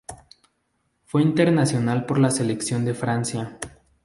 Fue 1.05 1.21
internacional 1.21 2.07
por 2.07 2.17
la 2.17 2.31
selección 2.31 2.85
de 2.85 2.95
Francia. 2.95 3.59